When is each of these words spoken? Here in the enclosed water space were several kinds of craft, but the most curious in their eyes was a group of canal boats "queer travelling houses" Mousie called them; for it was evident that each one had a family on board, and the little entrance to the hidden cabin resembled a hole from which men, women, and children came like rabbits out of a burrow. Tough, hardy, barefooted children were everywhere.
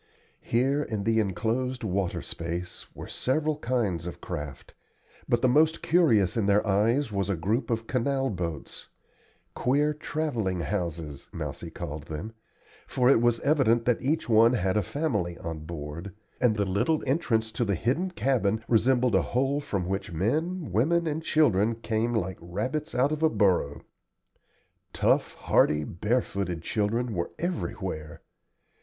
Here 0.41 0.81
in 0.81 1.03
the 1.03 1.19
enclosed 1.19 1.83
water 1.83 2.23
space 2.23 2.87
were 2.95 3.05
several 3.07 3.57
kinds 3.57 4.07
of 4.07 4.19
craft, 4.19 4.73
but 5.29 5.43
the 5.43 5.47
most 5.47 5.83
curious 5.83 6.35
in 6.35 6.47
their 6.47 6.65
eyes 6.65 7.11
was 7.11 7.29
a 7.29 7.35
group 7.35 7.69
of 7.69 7.85
canal 7.85 8.31
boats 8.31 8.89
"queer 9.53 9.93
travelling 9.93 10.61
houses" 10.61 11.27
Mousie 11.31 11.69
called 11.69 12.07
them; 12.07 12.33
for 12.87 13.11
it 13.11 13.21
was 13.21 13.41
evident 13.41 13.85
that 13.85 14.01
each 14.01 14.27
one 14.27 14.53
had 14.53 14.75
a 14.75 14.81
family 14.81 15.37
on 15.37 15.65
board, 15.65 16.15
and 16.39 16.55
the 16.55 16.65
little 16.65 17.03
entrance 17.05 17.51
to 17.51 17.63
the 17.63 17.75
hidden 17.75 18.09
cabin 18.09 18.63
resembled 18.67 19.13
a 19.13 19.21
hole 19.21 19.61
from 19.61 19.85
which 19.87 20.11
men, 20.11 20.71
women, 20.71 21.05
and 21.05 21.21
children 21.21 21.75
came 21.75 22.11
like 22.15 22.39
rabbits 22.41 22.95
out 22.95 23.11
of 23.11 23.21
a 23.21 23.29
burrow. 23.29 23.83
Tough, 24.93 25.35
hardy, 25.35 25.83
barefooted 25.83 26.63
children 26.63 27.13
were 27.13 27.29
everywhere. 27.37 28.23